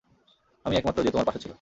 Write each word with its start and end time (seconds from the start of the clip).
আমিই 0.65 0.77
একমাত্র 0.77 1.05
যে 1.05 1.11
তোমার 1.11 1.27
পাশে 1.27 1.39
ছিল। 1.39 1.49